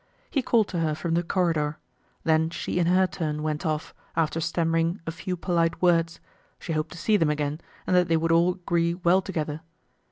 He 0.31 0.41
called 0.41 0.67
to 0.69 0.79
her 0.79 0.95
from 0.95 1.13
the 1.13 1.21
corridor. 1.21 1.77
Then 2.23 2.49
she 2.49 2.79
in 2.79 2.87
her 2.87 3.05
turn 3.05 3.43
went 3.43 3.67
off, 3.67 3.93
after 4.15 4.39
stammering 4.41 4.99
a 5.05 5.11
few 5.11 5.37
polite 5.37 5.79
words: 5.79 6.19
she 6.57 6.73
hoped 6.73 6.93
to 6.93 6.97
see 6.97 7.17
them 7.17 7.29
again, 7.29 7.61
and 7.85 7.95
that 7.95 8.07
they 8.07 8.17
would 8.17 8.31
all 8.31 8.53
agree 8.55 8.95
well 8.95 9.21
together. 9.21 9.61